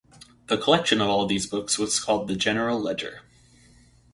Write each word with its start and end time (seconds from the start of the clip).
The 0.47 0.57
collection 0.57 0.99
of 0.99 1.09
all 1.09 1.27
these 1.27 1.45
books 1.45 1.77
was 1.77 1.99
called 1.99 2.27
the 2.27 2.35
general 2.35 2.79
ledger. 2.79 3.21